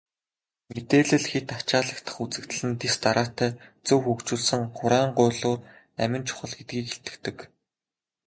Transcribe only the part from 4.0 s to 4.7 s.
хөгжүүлсэн